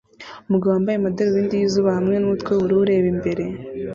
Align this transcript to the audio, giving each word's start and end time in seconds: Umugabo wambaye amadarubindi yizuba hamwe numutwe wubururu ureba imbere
Umugabo 0.47 0.71
wambaye 0.73 0.97
amadarubindi 0.97 1.53
yizuba 1.61 1.89
hamwe 1.97 2.15
numutwe 2.17 2.49
wubururu 2.51 2.81
ureba 2.83 3.07
imbere 3.13 3.43